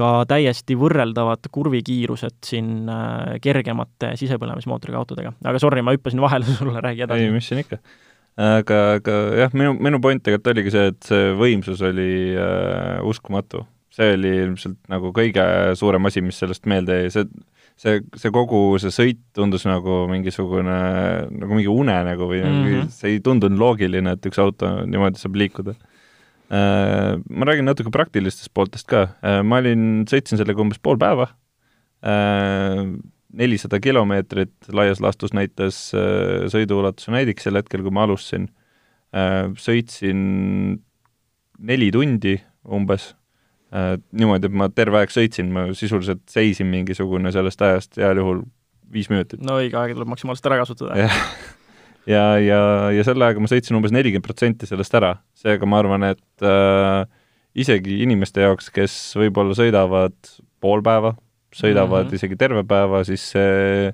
[0.01, 5.33] ka täiesti võrreldavad kurvikiirused siin äh, kergemate sisepõlemismootoriga autodega.
[5.45, 7.27] aga sorry, ma hüppasin vahele sulle, räägi edasi.
[7.27, 7.81] ei, mis siin ikka
[8.39, 13.67] aga, aga jah, minu, minu point tegelikult oligi see, et see võimsus oli äh, uskumatu.
[13.91, 17.25] see oli ilmselt nagu kõige suurem asi, mis sellest meelde jäi, see,
[17.81, 20.77] see, see kogu see sõit tundus nagu mingisugune,
[21.35, 22.91] nagu mingi unenägu või mm -hmm.
[22.95, 25.75] see ei tundunud loogiline, et üks auto niimoodi saab liikuda
[26.51, 27.19] äh,.
[27.29, 31.31] Ma räägin natuke praktilistest pooltest ka äh,, ma olin, sõitsin sellega umbes pool päeva
[32.03, 32.87] äh,,
[33.37, 38.49] nelisada kilomeetrit laias laastus näitas äh, sõiduulatuse näidik sel hetkel, kui ma alustasin.
[39.15, 40.21] Äh, sõitsin
[41.61, 42.37] neli tundi
[42.71, 43.13] umbes,
[43.75, 48.45] äh, niimoodi, et ma terve aeg sõitsin, ma sisuliselt seisin mingisugune sellest ajast heal juhul
[48.91, 49.43] viis minutit.
[49.45, 50.99] no õige aeg tuleb maksimaalselt ära kasutada.
[50.99, 51.09] ja,
[52.11, 52.61] ja, ja,
[52.97, 57.05] ja selle ajaga ma sõitsin umbes nelikümmend protsenti sellest ära, seega ma arvan, et äh,
[57.59, 60.17] isegi inimeste jaoks, kes võib-olla sõidavad
[60.63, 61.15] pool päeva,
[61.57, 62.15] sõidavad mm -hmm.
[62.15, 63.93] isegi terve päeva, siis see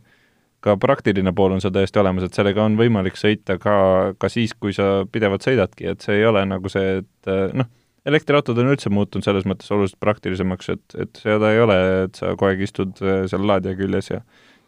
[0.61, 4.55] ka praktiline pool on seal täiesti olemas, et sellega on võimalik sõita ka, ka siis,
[4.55, 7.69] kui sa pidevalt sõidadki, et see ei ole nagu see, et noh,
[8.07, 12.35] elektriautod on üldse muutunud selles mõttes oluliselt praktilisemaks, et, et seda ei ole, et sa
[12.35, 14.23] kogu aeg istud seal laadija küljes ja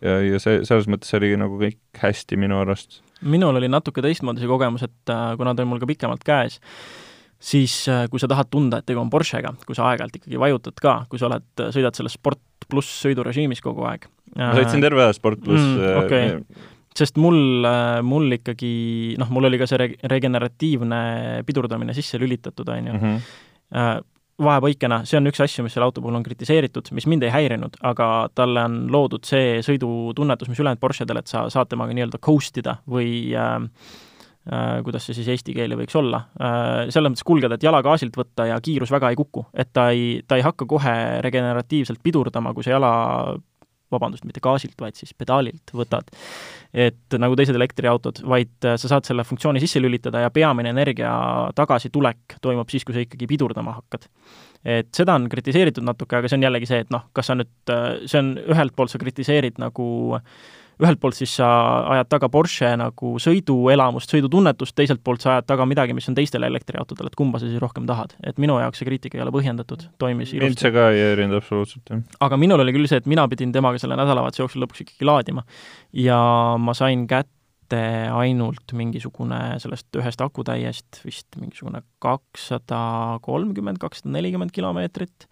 [0.05, 3.01] ja, ja see, selles mõttes oli nagu kõik hästi minu arust.
[3.20, 6.61] minul oli natuke teistmoodi see kogemus, et äh, kuna ta on mul ka pikemalt käes,
[7.38, 10.79] siis äh, kui sa tahad tunda, et tegu on Porschega, kui sa aeg-ajalt ikkagi vajutad
[10.83, 14.09] ka, kui sa oled, sõidad selles sport pluss sõidurežiimis kogu aeg.
[14.37, 15.89] ma sõitsin terve Sport pluss mm,.
[15.89, 16.69] Äh, okay.
[16.99, 21.01] sest mul, äh, mul ikkagi, noh, mul oli ka see re-, regeneratiivne
[21.49, 23.05] pidurdamine sisse lülitatud, on ju mm.
[23.05, 24.03] -hmm.
[24.39, 27.81] vahepõikena, see on üks asju, mis selle auto puhul on kritiseeritud, mis mind ei häirinud,
[27.83, 32.61] aga talle on loodud see sõidutunnetus, mis ülejäänud Porschedel, et sa saad temaga nii-öelda coast
[32.63, 34.08] ida või äh, Äh,
[34.85, 38.49] kuidas see siis eesti keeli võiks olla, äh, selles mõttes kulgeda, et jala gaasilt võtta
[38.49, 42.65] ja kiirus väga ei kuku, et ta ei, ta ei hakka kohe regeneratiivselt pidurdama, kui
[42.65, 42.93] sa jala
[43.93, 46.11] vabandust, mitte gaasilt, vaid siis pedaalilt võtad.
[46.73, 51.13] et nagu teised elektriautod, vaid äh, sa saad selle funktsiooni sisse lülitada ja peamine energia
[51.57, 54.09] tagasitulek toimub siis, kui sa ikkagi pidurdama hakkad.
[54.65, 57.53] et seda on kritiseeritud natuke, aga see on jällegi see, et noh, kas sa nüüd,
[58.07, 59.89] see on, ühelt poolt sa kritiseerid nagu
[60.83, 61.49] ühelt poolt siis sa
[61.95, 66.49] ajad taga Porsche nagu sõiduelamust, sõidutunnetust, teiselt poolt sa ajad taga midagi, mis on teistele
[66.51, 68.14] elektriautodele, et kumba sa siis rohkem tahad.
[68.25, 70.67] et minu jaoks see kriitika ei ole põhjendatud, toimis mind ilusti.
[70.67, 72.05] see ka ei häirinud absoluutselt, jah.
[72.27, 75.45] aga minul oli küll see, et mina pidin temaga selle nädalavahetuse jooksul lõpuks ikkagi laadima.
[75.93, 76.21] ja
[76.62, 77.83] ma sain kätte
[78.14, 85.29] ainult mingisugune sellest ühest akutäiest vist mingisugune kakssada kolmkümmend, kakssada nelikümmend kilomeetrit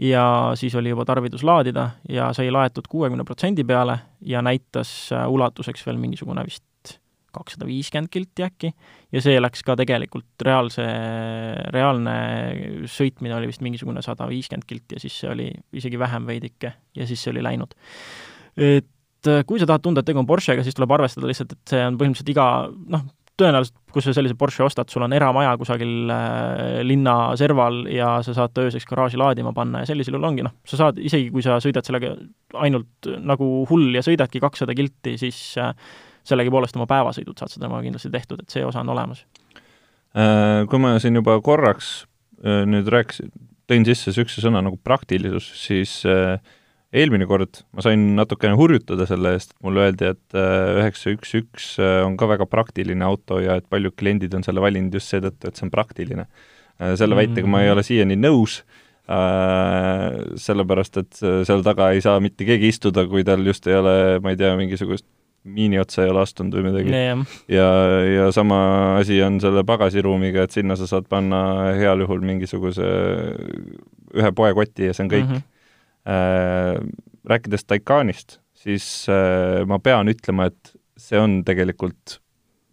[0.00, 5.28] ja siis oli juba tarvidus laadida ja sai laetud kuuekümne protsendi peale ja näitas äh,
[5.28, 6.64] ulatuseks veel mingisugune vist
[7.30, 8.72] kakssada viiskümmend kilti äkki,
[9.12, 10.86] ja see läks ka tegelikult reaalse,
[11.70, 12.14] reaalne
[12.90, 17.06] sõitmine oli vist mingisugune sada viiskümmend kilti ja siis see oli isegi vähem veidike ja
[17.06, 17.76] siis see oli läinud.
[18.56, 21.74] et äh, kui sa tahad tunda, et tegu on Porschega, siis tuleb arvestada lihtsalt, et
[21.74, 22.46] see on põhimõtteliselt iga
[22.96, 23.06] noh,
[23.40, 28.34] tõenäoliselt, kui sa sellise Porsche ostad, sul on eramaja kusagil äh, linna serval ja sa
[28.36, 31.44] saad ta ööseks garaaži laadima panna ja sellisel juhul ongi noh, sa saad, isegi kui
[31.46, 32.14] sa sõidad sellega
[32.60, 35.74] ainult nagu hull ja sõidadki kakssada kilti, siis äh,
[36.26, 39.24] sellegipoolest oma päevasõidud saad seda temaga kindlasti tehtud, et see osa on olemas.
[40.10, 42.00] Äh, kui ma siin juba korraks
[42.44, 43.30] äh, nüüd rääkisin,
[43.70, 46.36] tõin sisse niisuguse sõna nagu praktilisus, siis äh,
[46.90, 50.38] eelmine kord ma sain natukene hurjutada selle eest, et mulle öeldi, et
[50.80, 51.68] üheksa üks üks
[52.06, 55.58] on ka väga praktiline auto ja et paljud kliendid on selle valinud just seetõttu, et
[55.58, 56.26] see on praktiline.
[56.98, 58.62] selle väitega ma ei ole siiani nõus,
[60.40, 64.34] sellepärast et seal taga ei saa mitte keegi istuda, kui tal just ei ole, ma
[64.34, 65.06] ei tea, mingisugust
[65.44, 66.92] miini otsa ei ole astunud või midagi.
[66.92, 67.68] jah, ja,
[68.04, 68.58] ja sama
[68.98, 72.90] asi on selle pagasiruumiga, et sinna sa saad panna heal juhul mingisuguse
[74.10, 75.38] ühe poekoti ja see on kõik mm.
[75.38, 75.59] -hmm.
[77.30, 82.18] Rääkides Taycanist, siis äh, ma pean ütlema, et see on tegelikult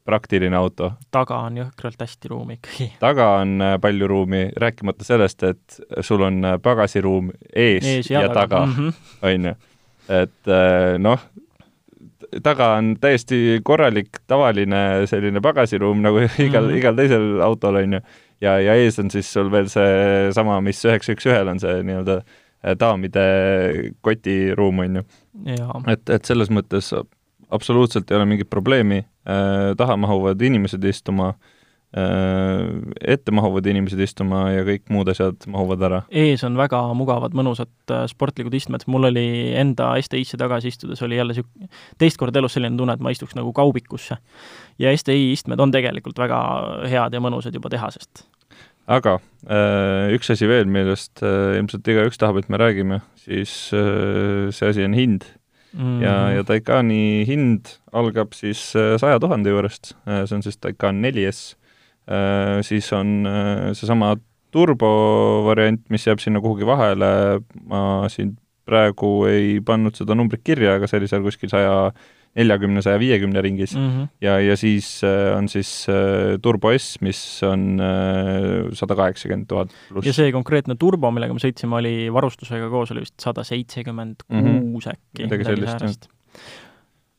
[0.08, 0.94] praktiline auto.
[1.12, 2.88] taga on jõhkralt hästi ruumi ikkagi.
[3.02, 8.24] taga on äh, palju ruumi, rääkimata sellest, et sul on äh, pagasiruum ees, ees ja,
[8.24, 8.94] ja taga, Mhm.
[9.22, 9.54] on ju.
[10.22, 11.28] et äh, noh,
[12.44, 16.70] taga on täiesti korralik, tavaline selline pagasiruum nagu igal mm.
[16.72, 16.78] -hmm.
[16.78, 18.02] igal teisel autol, on ju.
[18.42, 22.22] ja, ja ees on siis sul veel seesama, mis üheksa üks ühel on see nii-öelda
[22.24, 22.47] äh,
[22.80, 23.28] daamide
[24.02, 25.04] kotiruum, on ju.
[25.94, 26.94] et, et selles mõttes
[27.54, 31.30] absoluutselt ei ole mingit probleemi äh,, taha mahuvad inimesed istuma
[31.96, 32.66] äh,,
[33.08, 36.02] ette mahuvad inimesed istuma ja kõik muud asjad mahuvad ära.
[36.12, 41.20] ees on väga mugavad, mõnusad äh, sportlikud istmed, mul oli enda STI-sse tagasi istudes oli
[41.20, 44.20] jälle niisugune, teist korda elus selline tunne, et ma istuks nagu kaubikusse.
[44.80, 46.42] ja STI istmed on tegelikult väga
[46.90, 48.28] head ja mõnusad juba tehasest.
[48.88, 54.48] Aga äh, üks asi veel, millest äh, ilmselt igaüks tahab, et me räägime, siis äh,
[54.56, 55.28] see asi on hind.
[55.78, 56.00] Mm.
[56.02, 61.42] ja, ja Taycani hind algab siis saja tuhande juurest, see on siis Taycan 4S,
[62.66, 63.28] siis on
[63.76, 64.14] seesama
[64.56, 67.12] turbovariant, mis jääb sinna kuhugi vahele,
[67.68, 68.32] ma siin
[68.66, 71.76] praegu ei pannud seda numbrit kirja, aga see oli seal kuskil saja
[72.38, 73.88] neljakümne, saja viiekümne ringis mm.
[73.88, 74.12] -hmm.
[74.22, 77.82] ja, ja siis äh, on siis äh, Turbo S, mis on
[78.74, 80.08] sada kaheksakümmend tuhat pluss.
[80.08, 84.88] ja see konkreetne turbo, millega me sõitsime, oli varustusega koos, oli vist sada seitsekümmend kuus
[84.88, 85.26] äkki.
[85.26, 86.16] midagi sellist, jah.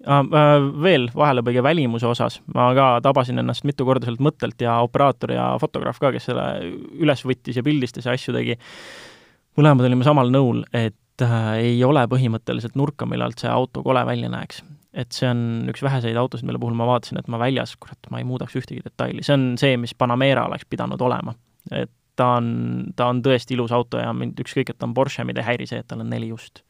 [0.09, 5.33] Uh, veel vahelepõige välimuse osas, ma ka tabasin ennast mitu korda sealt mõttelt ja operaator
[5.35, 6.45] ja fotograaf ka, kes selle
[7.03, 8.55] üles võttis ja pildistas ja asju tegi,
[9.59, 11.27] mõlemad olime samal nõul, et
[11.59, 14.63] ei ole põhimõtteliselt nurka, millalt see auto kole välja näeks.
[14.99, 18.19] Et see on üks väheseid autosid, mille puhul ma vaatasin, et ma väljas, kurat, ma
[18.19, 21.37] ei muudaks ühtegi detaili, see on see, mis Panamera oleks pidanud olema.
[21.71, 22.49] et ta on,
[22.99, 25.69] ta on tõesti ilus auto ja mind ükskõik, et ta on Porsche, mind ei häiri
[25.71, 26.65] see, et tal on neli just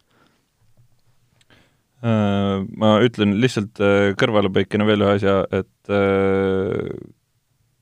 [1.98, 3.80] ma ütlen lihtsalt
[4.20, 6.92] kõrvalepõikena veel ühe asja, et äh,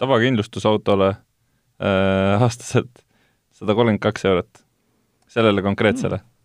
[0.01, 3.05] tavakindlustusautole äh, aastaselt
[3.57, 4.65] sada kolmkümmend kaks eurot,
[5.33, 6.36] sellele konkreetsele äh,.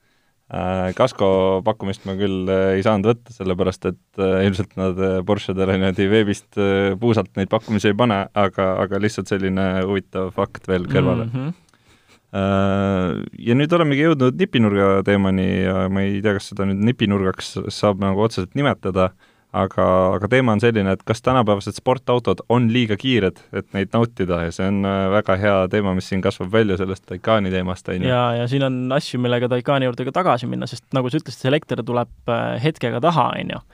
[0.97, 1.27] Kasko
[1.63, 6.07] pakkumist ma küll äh, ei saanud võtta, sellepärast et äh, ilmselt nad äh, Porschedele niimoodi
[6.11, 11.29] veebist äh, puusalt neid pakkumisi ei pane, aga, aga lihtsalt selline huvitav fakt veel kõrvale
[11.29, 11.35] mm.
[11.35, 11.59] -hmm.
[12.31, 17.99] Ja nüüd olemegi jõudnud nipinurga teemani ja ma ei tea, kas seda nüüd nipinurgaks saab
[17.99, 19.09] nagu otseselt nimetada,
[19.53, 19.85] aga,
[20.15, 24.51] aga teema on selline, et kas tänapäevased sportautod on liiga kiired, et neid nautida ja
[24.55, 28.11] see on äh, väga hea teema, mis siin kasvab välja sellest Taycani teemast, on ju.
[28.11, 31.43] ja, ja siin on asju, millega Taycani juurde ka tagasi minna, sest nagu sa ütlesid,
[31.43, 33.65] see elekter tuleb hetkega taha, on ju.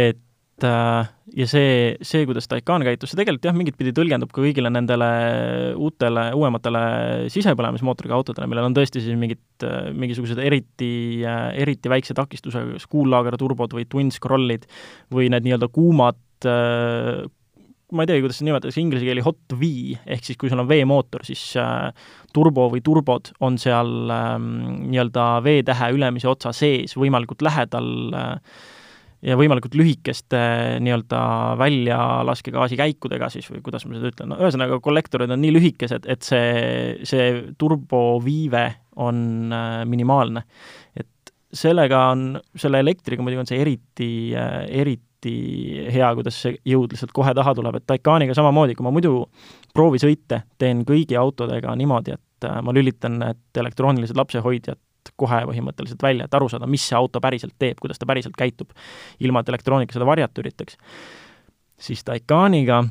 [0.00, 0.24] et
[0.66, 5.10] ja see, see, kuidas Taycan käitus, see tegelikult jah, mingit pidi tõlgendub ka kõigile nendele
[5.78, 6.82] uutele, uuematele
[7.32, 9.42] sisepõlemismootoriga autodele, millel on tõesti siis mingid,
[9.96, 10.92] mingisugused eriti,
[11.24, 14.66] eriti väikse takistusega kas kuullaager turbod või twin scroll'id
[15.14, 16.18] või need nii-öelda kuumad
[17.90, 19.70] ma ei teagi, kuidas seda nimetatakse, inglise keeli hot V,
[20.14, 21.90] ehk siis kui sul on veemootor, siis äh,
[22.34, 28.60] turbo või turbod on seal äh, nii-öelda V-tähe ülemise otsa sees võimalikult lähedal äh,
[29.24, 30.40] ja võimalikult lühikeste
[30.80, 31.20] nii-öelda
[31.60, 36.96] väljalaskegaasikäikudega siis või kuidas ma seda ütlen, no ühesõnaga kollektorid on nii lühikesed, et see,
[37.08, 37.28] see
[37.60, 38.64] turboviive
[39.00, 40.44] on äh, minimaalne.
[40.96, 45.36] et sellega on, selle elektriga muidugi on see eriti, äh, eriti
[45.92, 49.26] hea, kuidas see jõud lihtsalt kohe taha tuleb, et Taycaniga samamoodi, kui ma muidu
[49.76, 54.80] proovisõite teen kõigi autodega niimoodi, et ma lülitan need elektroonilised lapsehoidjad
[55.16, 58.72] kohe põhimõtteliselt välja, et aru saada, mis see auto päriselt teeb, kuidas ta päriselt käitub,
[59.20, 60.78] ilma et elektroonika seda varjata üritaks.
[61.80, 62.82] siis Taycaniga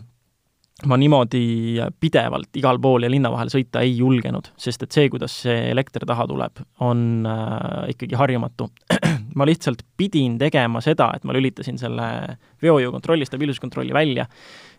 [0.88, 5.36] ma niimoodi pidevalt igal pool ja linna vahel sõita ei julgenud, sest et see, kuidas
[5.44, 8.70] see elekter taha tuleb, on äh, ikkagi harjumatu.
[9.40, 12.08] ma lihtsalt pidin tegema seda, et ma lülitasin selle
[12.64, 14.28] veojõukontrolli, stabiilsuskontrolli välja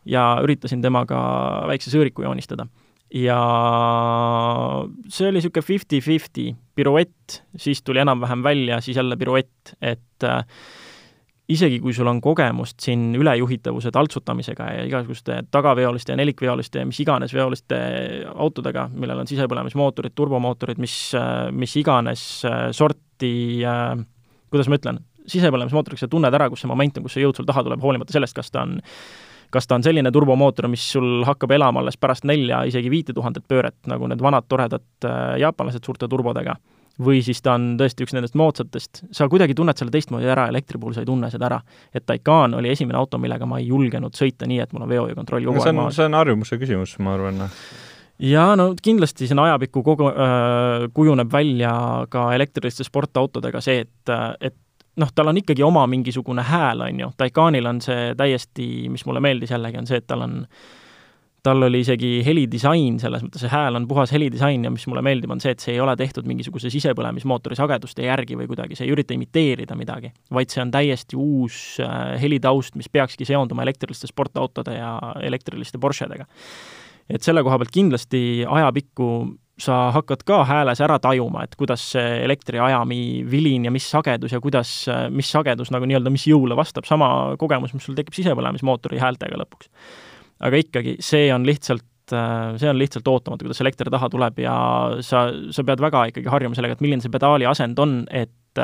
[0.08, 1.20] ja üritasin temaga
[1.68, 2.66] väikse sõõriku joonistada
[3.14, 3.40] ja
[5.08, 10.44] see oli niisugune fifty-fifty piruett, siis tuli enam-vähem välja, siis jälle piruett, et äh,
[11.50, 17.00] isegi kui sul on kogemust siin ülejuhitavuse taltsutamisega ja igasuguste tagaveoliste ja nelikveoliste ja mis
[17.02, 17.78] iganes veoliste
[18.34, 23.32] autodega, millel on sisepõlemismootorid, turbomootorid, mis, äh, mis iganes äh, sorti
[23.66, 23.96] äh,,
[24.50, 27.48] kuidas ma ütlen, sisepõlemismootoriga sa tunned ära, kus see moment on, kus see jõud sul
[27.48, 28.78] taha tuleb, hoolimata sellest, kas ta on
[29.50, 33.46] kas ta on selline turbomootor, mis sul hakkab elama alles pärast nelja, isegi viite tuhandet
[33.48, 36.56] pööret, nagu need vanad toredad äh, jaapanlased suurte turbodega,
[37.00, 40.80] või siis ta on tõesti üks nendest moodsatest, sa kuidagi tunned selle teistmoodi ära, elektri
[40.80, 41.60] puhul sa ei tunne seda ära.
[41.94, 45.46] et Taycan oli esimene auto, millega ma ei julgenud sõita nii, et mul on veokontroll
[45.48, 45.96] kogu aeg maas.
[45.96, 47.46] see on harjumuse küsimus, ma arvan
[48.20, 51.72] jaa, no kindlasti sinna ajapikku kogu äh,, kujuneb välja
[52.12, 54.56] ka elektriliste sportautodega see, et, et
[54.96, 59.22] noh, tal on ikkagi oma mingisugune hääl, on ju, Taycanil on see täiesti, mis mulle
[59.24, 60.38] meeldis jällegi, on see, et tal on
[61.42, 65.32] tal oli isegi helidisain, selles mõttes see hääl on puhas helidisain ja mis mulle meeldib,
[65.32, 68.92] on see, et see ei ole tehtud mingisuguse sisepõlemismootori sageduste järgi või kuidagi, see ei
[68.92, 74.76] ürita imiteerida midagi, vaid see on täiesti uus äh, helitaust, mis peakski seonduma elektriliste sportautode
[74.76, 74.92] ja
[75.24, 76.28] elektriliste Porschedega.
[77.08, 79.06] et selle koha pealt kindlasti ajapikku
[79.60, 84.40] sa hakkad ka hääles ära tajuma, et kuidas see elektriajami vilin ja mis sagedus ja
[84.42, 84.72] kuidas,
[85.14, 89.70] mis sagedus nagu nii-öelda, mis jõule vastab, sama kogemus, mis sul tekib sisepõlemismootori häältega lõpuks.
[90.40, 94.54] aga ikkagi, see on lihtsalt see on lihtsalt ootamatu, kuidas elekter taha tuleb ja
[95.06, 98.62] sa, sa pead väga ikkagi harjuma sellega, et milline see pedaali asend on, et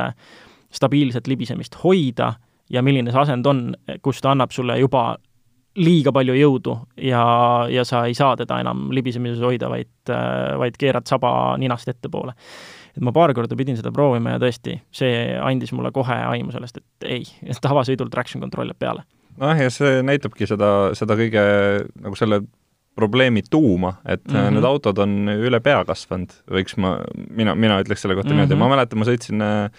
[0.74, 2.32] stabiilset libisemist hoida
[2.72, 3.62] ja milline see asend on,
[4.02, 5.12] kus ta annab sulle juba
[5.76, 7.22] liiga palju jõudu ja,
[7.70, 10.12] ja sa ei saa teda enam libisemises hoida, vaid,
[10.60, 12.32] vaid keerad saba ninast ettepoole.
[12.96, 16.80] et ma paar korda pidin seda proovima ja tõesti, see andis mulle kohe aimu sellest,
[16.80, 17.26] et ei,
[17.62, 19.04] tavasõidul traction control jääb peale.
[19.36, 21.44] nojah, ja see näitabki seda, seda kõige
[22.00, 22.42] nagu selle
[22.96, 24.54] probleemi tuuma, et mm -hmm.
[24.56, 26.96] need autod on üle pea kasvanud, võiks ma,
[27.28, 28.48] mina, mina ütleks selle kohta mm -hmm.
[28.48, 29.70] niimoodi, ma mäletan, ma sõitsin äh,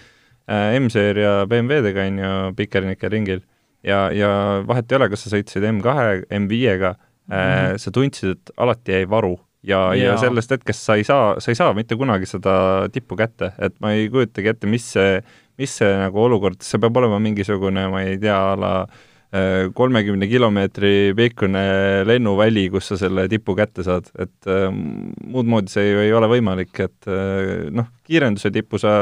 [0.79, 3.41] M-seeria BMW-dega, on ju, Pikernike ringil
[3.83, 4.29] ja, ja
[4.67, 5.97] vahet ei ole, kas sa sõitsid M2,
[6.33, 7.77] M5-ga mm, -hmm.
[7.81, 11.51] sa tundsid, et alati jäi varu ja, ja., ja sellest hetkest sa ei saa, sa
[11.51, 15.19] ei saa mitte kunagi seda tippu kätte, et ma ei kujutagi ette, mis see,
[15.59, 20.29] mis see nagu olukord, see peab olema mingisugune, ma ei tea, a la äh, kolmekümne
[20.29, 21.63] kilomeetri pikkune
[22.07, 26.29] lennuväli, kus sa selle tipu kätte saad, et äh, muud moodi see ju ei ole
[26.31, 28.93] võimalik, et äh, noh, kiirenduse tippu sa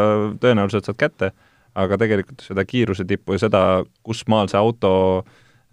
[0.42, 1.34] tõenäoliselt saad kätte
[1.76, 3.62] aga tegelikult seda kiiruse tippu ja seda,
[4.06, 4.92] kus maal see auto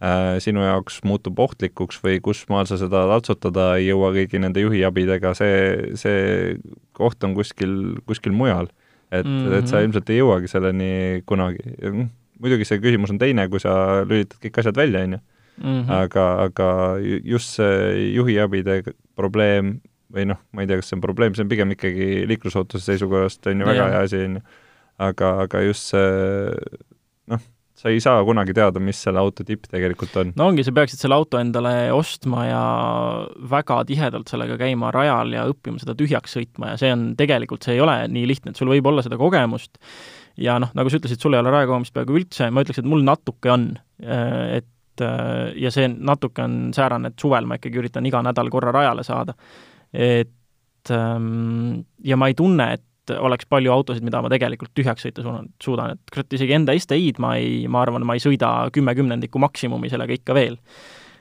[0.02, 4.64] äh, sinu jaoks muutub ohtlikuks või kus maal sa seda taltsutada ei jõua kõigi nende
[4.64, 6.56] juhiabidega, see, see
[6.98, 7.76] koht on kuskil,
[8.08, 8.70] kuskil mujal.
[9.12, 9.58] et mm, -hmm.
[9.58, 9.84] et sa mhm.
[9.84, 11.76] ilmselt ei jõuagi selleni kunagi.
[12.40, 15.18] Muidugi see küsimus on teine, kui sa lülitad kõik asjad välja, on ju.
[15.62, 15.90] Mhm.
[15.92, 16.68] aga, aga
[17.22, 18.82] just see juhiabide
[19.14, 19.80] probleem
[20.12, 23.46] või noh, ma ei tea, kas see on probleem, see on pigem ikkagi liiklusohutuse seisukohast
[23.46, 24.42] on ju väga hea asi, on ju
[25.08, 26.06] aga, aga just see
[27.32, 27.42] noh,
[27.82, 30.32] sa ei saa kunagi teada, mis selle auto tipp tegelikult on.
[30.38, 32.64] no ongi, sa peaksid selle auto endale ostma ja
[33.52, 37.78] väga tihedalt sellega käima rajal ja õppima seda tühjaks sõitma ja see on tegelikult, see
[37.78, 39.80] ei ole nii lihtne, et sul võib olla seda kogemust
[40.40, 43.02] ja noh, nagu sa ütlesid, sul ei ole rajakogemust peaaegu üldse, ma ütleks, et mul
[43.06, 44.68] natuke on, et
[45.02, 49.34] ja see natuke on säärane, et suvel ma ikkagi üritan iga nädal korra rajale saada.
[49.92, 55.96] et ja ma ei tunne, et oleks palju autosid, mida ma tegelikult tühjaks sõita suudan,
[55.96, 59.90] et kurat, isegi enda STi-d ma ei, ma arvan, ma ei sõida kümme kümnendikku maksimumi
[59.90, 60.58] sellega ikka veel.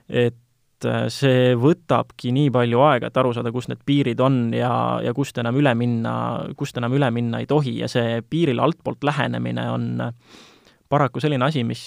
[0.07, 4.73] et äh, see võtabki nii palju aega, et aru saada, kus need piirid on ja,
[5.03, 6.15] ja kust enam üle minna,
[6.57, 9.87] kust enam üle minna ei tohi ja see piirile altpoolt lähenemine on
[10.91, 11.85] paraku selline asi, mis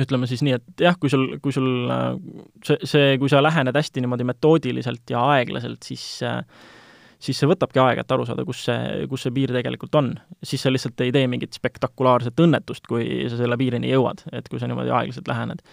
[0.00, 1.88] ütleme siis nii, et jah, kui sul, kui sul
[2.66, 6.44] see, see, kui sa lähened hästi niimoodi metoodiliselt ja aeglaselt, siis äh,
[7.20, 10.14] siis see võtabki aega, et aru saada, kus see, kus see piir tegelikult on.
[10.42, 14.60] siis sa lihtsalt ei tee mingit spektakulaarset õnnetust, kui sa selle piirini jõuad, et kui
[14.60, 15.64] sa niimoodi aeglaselt lähened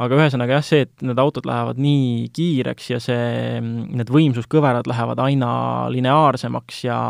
[0.00, 5.20] aga ühesõnaga jah, see, et need autod lähevad nii kiireks ja see, need võimsuskõverad lähevad
[5.26, 5.50] aina
[5.92, 7.00] lineaarsemaks ja,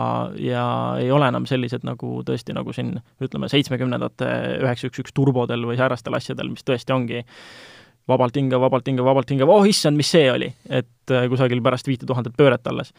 [0.43, 0.65] ja
[0.99, 4.31] ei ole enam sellised nagu tõesti, nagu siin ütleme, seitsmekümnendate
[4.65, 7.23] üheksa üks üks turbodel või säärastel asjadel, mis tõesti ongi
[8.11, 12.09] vabalt hingav, vabalt hingav, vabalt hingav, oh issand, mis see oli, et kusagil pärast viite
[12.09, 12.91] tuhandet pööret alles.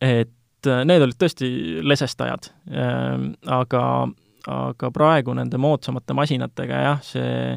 [0.00, 1.48] Et äh, need olid tõesti
[1.86, 3.84] lesestajad, ähm, aga,
[4.50, 7.56] aga praegu nende moodsamate masinatega jah, see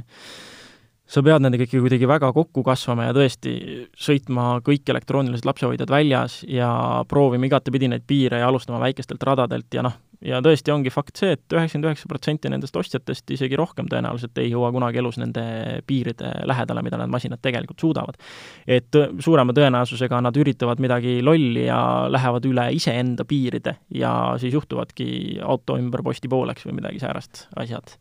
[1.09, 3.53] sa pead nendega ikka kuidagi väga kokku kasvama ja tõesti
[3.97, 6.69] sõitma kõik elektroonilised lapsehoidjad väljas ja
[7.09, 9.95] proovima igatepidi neid piire ja alustama väikestelt radadelt ja noh,
[10.25, 14.37] ja tõesti ongi fakt see et, et üheksakümmend üheksa protsenti nendest ostjatest, isegi rohkem tõenäoliselt,
[14.41, 15.43] ei jõua kunagi elus nende
[15.87, 18.19] piiride lähedale, mida need masinad tegelikult suudavad.
[18.67, 25.39] et suurema tõenäosusega nad üritavad midagi lolli ja lähevad üle iseenda piiride ja siis juhtuvadki
[25.43, 27.95] auto ümber posti pooleks või midagi säärast asjad.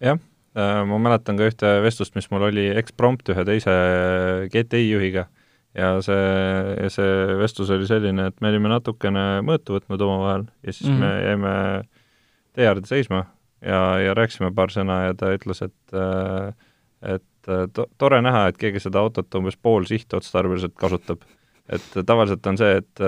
[0.00, 0.22] jah
[0.54, 3.72] Äh, ma mäletan ka ühte vestlust, mis mul oli eksprompt ühe teise
[4.52, 5.26] GTI juhiga
[5.74, 10.88] ja see, see vestlus oli selline, et me olime natukene mõõtu võtnud omavahel ja siis
[10.88, 11.00] mm -hmm.
[11.00, 11.24] me mhm.
[11.28, 11.54] jäime
[12.54, 13.24] tee äärde seisma
[13.60, 15.98] ja, ja rääkisime paar sõna ja ta ütles, et
[17.04, 21.24] et to-, tore näha, et keegi seda autot umbes pool sihtotstarbeliselt kasutab.
[21.68, 23.02] et tavaliselt on see, et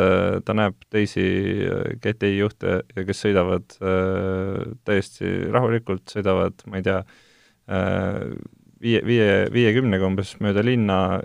[0.45, 1.23] ta näeb teisi
[2.01, 3.75] GTI juhte, kes sõidavad
[4.89, 7.03] täiesti rahulikult, sõidavad, ma ei tea,
[8.81, 11.21] viie, viie, viiekümnega umbes mööda linna,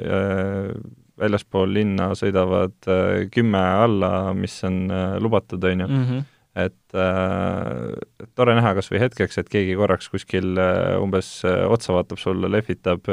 [1.22, 5.88] väljaspool linna sõidavad äh, kümme alla, mis on äh, lubatud, on ju.
[5.88, 6.30] Mhm.
[6.62, 12.20] et äh, tore näha kas või hetkeks, et keegi korraks kuskil äh, umbes otsa vaatab
[12.20, 13.08] sulle, lehvitab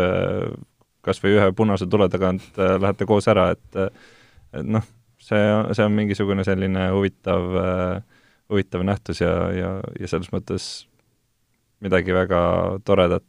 [1.08, 4.84] kas või ühe punase tule tagant äh, lähete koos ära, et et noh,
[5.20, 5.42] see,
[5.76, 10.88] see on mingisugune selline huvitav äh,, huvitav nähtus ja, ja, ja selles mõttes
[11.84, 12.40] midagi väga
[12.88, 13.26] toredat.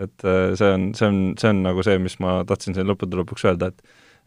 [0.00, 3.44] et see on, see on, see on nagu see, mis ma tahtsin siin lõppude lõpuks
[3.50, 3.82] öelda, et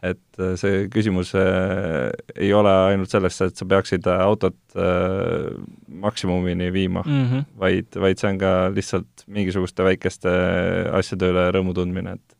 [0.05, 5.49] et äh, see küsimus äh, ei ole ainult selles, et sa peaksid autot äh,
[5.87, 7.45] maksimumini viima mm, -hmm.
[7.59, 10.33] vaid, vaid see on ka lihtsalt mingisuguste väikeste
[10.93, 12.37] asjade üle rõõmu tundmine, et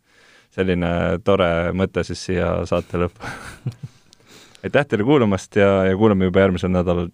[0.53, 3.33] selline tore mõte siis siia saate lõppu
[4.63, 7.09] aitäh teile kuulamast ja, ja kuulame juba järgmisel nädalal